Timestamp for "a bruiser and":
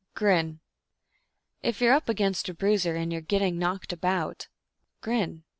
2.49-3.11